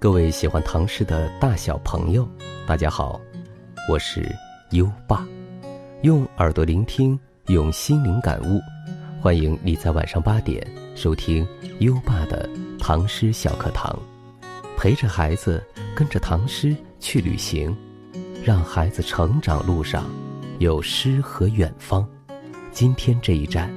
[0.00, 2.26] 各位喜欢唐诗的大小朋友，
[2.66, 3.20] 大家好，
[3.86, 4.34] 我是
[4.70, 5.28] 优爸，
[6.00, 8.62] 用耳朵聆听，用心灵感悟，
[9.20, 11.46] 欢迎你在晚上八点收听
[11.80, 12.48] 优爸的
[12.78, 13.94] 唐诗小课堂，
[14.74, 15.62] 陪着孩子
[15.94, 17.76] 跟着唐诗去旅行，
[18.42, 20.06] 让孩子成长路上
[20.60, 22.08] 有诗和远方。
[22.72, 23.70] 今天这一站，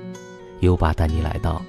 [0.62, 1.62] 优爸带你来到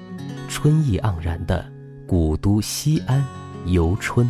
[0.47, 1.69] 春意盎然的
[2.07, 3.21] 古都西安
[3.65, 4.25] 游春。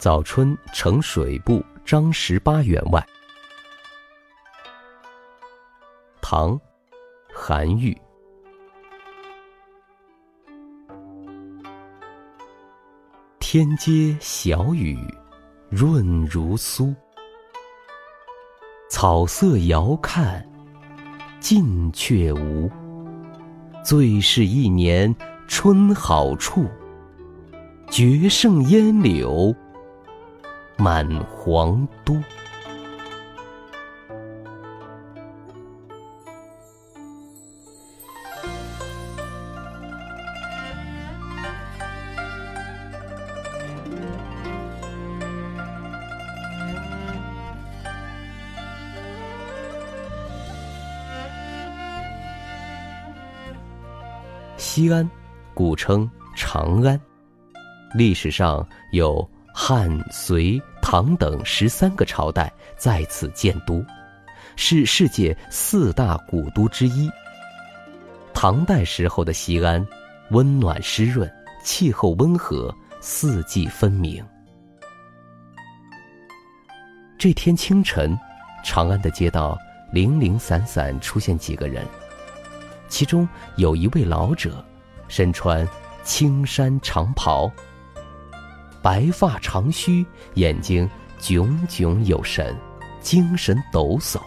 [0.00, 3.06] 早春呈水部张十八员外。
[6.22, 6.58] 唐，
[7.34, 7.94] 韩愈。
[13.40, 14.98] 天街小雨
[15.68, 16.94] 润如酥，
[18.88, 20.42] 草色遥看
[21.40, 22.70] 近却无。
[23.84, 25.14] 最是一年
[25.46, 26.66] 春好处，
[27.90, 29.54] 绝胜烟柳。
[30.80, 32.18] 满皇都。
[54.56, 55.08] 西安，
[55.52, 56.98] 古称长安，
[57.92, 60.62] 历史上有汉、隋。
[60.82, 63.84] 唐等十三个朝代在此建都，
[64.56, 67.10] 是世界四大古都之一。
[68.32, 69.86] 唐代时候的西安，
[70.30, 71.30] 温暖湿润，
[71.62, 74.24] 气候温和，四季分明。
[77.18, 78.18] 这天清晨，
[78.64, 79.58] 长安的街道
[79.92, 81.86] 零零散散出现几个人，
[82.88, 84.64] 其中有一位老者，
[85.06, 85.68] 身穿
[86.02, 87.50] 青衫长袍。
[88.82, 90.04] 白发长须，
[90.34, 92.56] 眼睛炯炯有神，
[93.00, 94.18] 精神抖擞。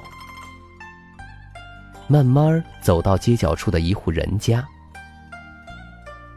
[2.08, 4.64] 慢慢走到街角处的一户人家，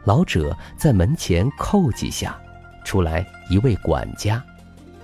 [0.03, 2.39] 老者在门前叩几下，
[2.83, 4.43] 出来一位管家。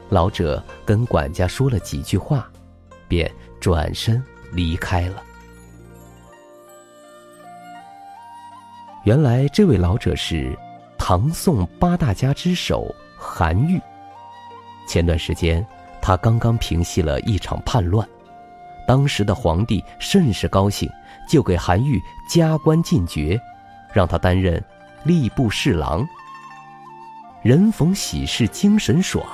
[0.10, 2.48] 老者跟管家说了几句话，
[3.08, 5.22] 便转身离开了。
[9.04, 10.58] 原来这位老者是
[10.98, 12.94] 唐宋八大家之首。
[13.26, 13.82] 韩愈，
[14.86, 15.66] 前段时间，
[16.02, 18.08] 他刚刚平息了一场叛乱，
[18.86, 20.90] 当时的皇帝甚是高兴，
[21.28, 23.40] 就给韩愈加官进爵，
[23.94, 24.62] 让他担任
[25.06, 26.06] 吏部侍郎。
[27.42, 29.26] 人逢喜事精神爽，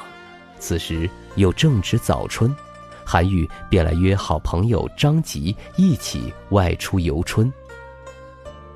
[0.60, 2.56] 此时又正值早春，
[3.04, 7.52] 韩愈便来约好朋友张籍一起外出游春。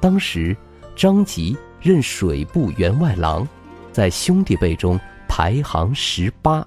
[0.02, 0.58] 当时，
[0.96, 3.48] 张籍任水部员外郎。
[3.94, 6.66] 在兄弟辈中排行十八，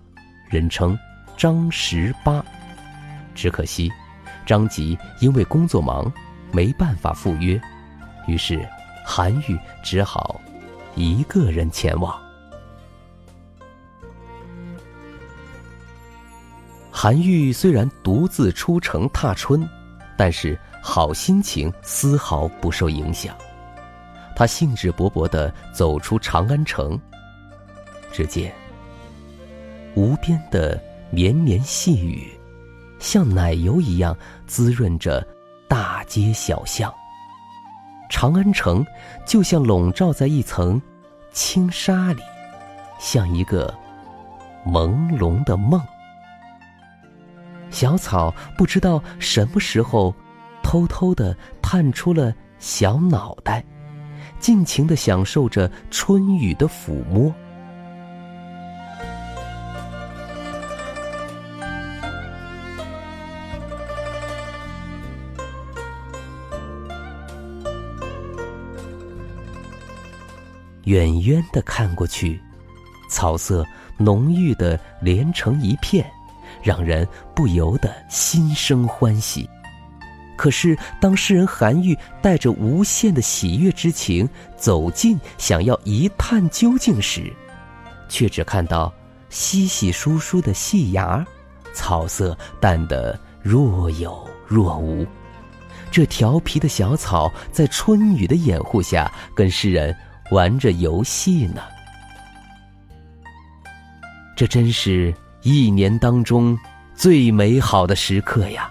[0.49, 0.97] 人称
[1.37, 2.43] 张十八。
[3.35, 3.91] 只可惜，
[4.47, 6.11] 张籍因为工作忙，
[6.53, 7.61] 没办法赴约，
[8.29, 8.65] 于是
[9.05, 10.41] 韩愈只好
[10.95, 12.17] 一个人前往。
[16.93, 19.69] 韩愈虽然独自出城踏春，
[20.17, 23.37] 但是好心情丝毫不受影响。
[24.37, 26.97] 他兴致勃勃地走出长安城。
[28.17, 28.51] 只见
[29.95, 32.33] 无边的绵绵细雨，
[32.99, 34.17] 像奶油一样
[34.47, 35.23] 滋润着
[35.69, 36.91] 大街小巷。
[38.09, 38.83] 长安城
[39.27, 40.81] 就像笼罩在一层
[41.31, 42.23] 轻纱里，
[42.99, 43.75] 像一个
[44.65, 45.79] 朦胧的梦。
[47.69, 50.15] 小草不知道什么时候
[50.63, 53.63] 偷偷的探出了小脑袋，
[54.39, 57.31] 尽情的享受着春雨的抚摸。
[70.87, 72.41] 远远的看过去，
[73.11, 73.67] 草色
[73.99, 76.05] 浓郁的连成一片，
[76.63, 79.49] 让人不由得心生欢喜。
[80.37, 87.33] 可是，当诗人韩愈带着无限的喜悦之情走近，想要一探究竟时，
[88.09, 88.93] 却只看到
[89.29, 91.25] 稀稀疏疏的细芽，
[91.75, 95.07] 草色淡得若有若无。
[95.91, 99.97] 这调皮的小草在春雨的掩护下，跟诗人
[100.31, 101.63] 玩着游戏呢。
[104.37, 106.59] 这真是一年当中
[106.95, 108.71] 最美好的时刻呀！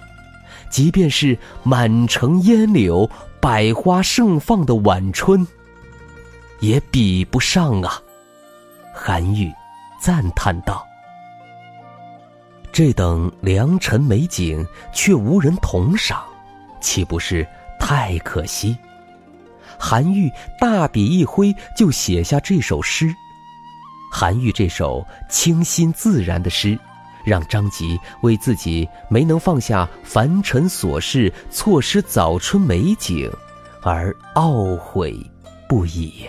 [0.69, 3.09] 即便是满城烟柳、
[3.39, 5.47] 百花盛放的晚春，
[6.59, 8.01] 也比不上啊！
[8.93, 9.51] 韩愈
[10.01, 10.85] 赞叹道。
[12.73, 16.21] 这等良辰美景，却无人同赏，
[16.81, 17.47] 岂不是
[17.79, 18.77] 太可惜？
[19.79, 23.13] 韩愈大笔一挥，就写下这首诗。
[24.11, 26.79] 韩愈这首清新自然的诗，
[27.25, 33.29] 让张籍为自己没能放下凡尘琐事，错失早春美景，
[33.81, 35.15] 而懊悔
[35.67, 36.25] 不已。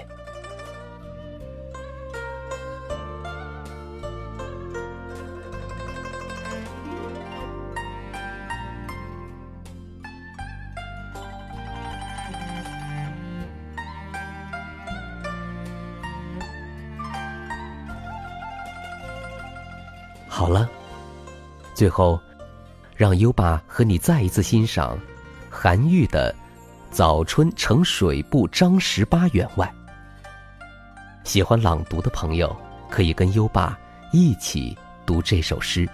[20.37, 20.69] 好了，
[21.73, 22.21] 最后，
[22.95, 24.99] 让优爸和你再一次欣赏
[25.49, 26.31] 韩愈的
[26.95, 29.75] 《早春呈水部张十八员外》。
[31.27, 32.55] 喜欢朗读的朋友，
[32.91, 33.79] 可以跟优爸
[34.13, 35.89] 一起读这首诗。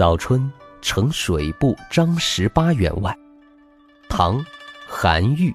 [0.00, 0.50] 早春
[0.80, 3.14] 呈水部张十八员外，
[4.08, 4.38] 唐·
[4.88, 5.54] 韩愈。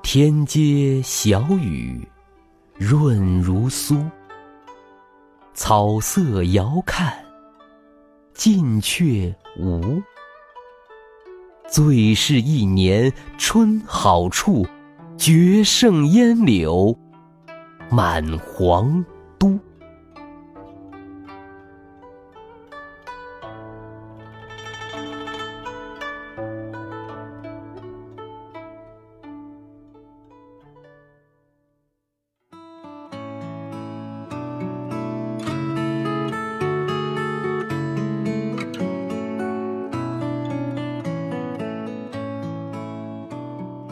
[0.00, 2.08] 天街小雨
[2.76, 4.08] 润如酥，
[5.54, 7.12] 草色遥看
[8.32, 10.00] 近却无。
[11.68, 14.64] 最是一年春好处，
[15.16, 16.96] 绝胜烟柳
[17.90, 19.04] 满皇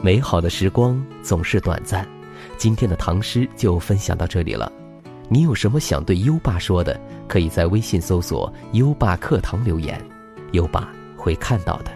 [0.07, 2.07] 美好的时光总是短暂，
[2.57, 4.71] 今天的唐诗就分享到这里了。
[5.29, 10.01] 你有什么想对优爸说的，可以在微信搜索“优爸课堂”留言，
[10.53, 11.91] 优爸会看到的。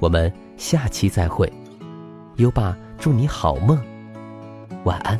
[0.00, 1.48] 我们下期再会，
[2.38, 3.80] 优爸祝你好梦，
[4.82, 5.16] 晚安。